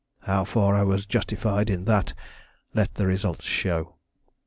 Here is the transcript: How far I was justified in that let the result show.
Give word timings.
How 0.21 0.45
far 0.45 0.73
I 0.73 0.81
was 0.81 1.05
justified 1.05 1.69
in 1.69 1.85
that 1.85 2.15
let 2.73 2.95
the 2.95 3.05
result 3.05 3.43
show. 3.43 3.97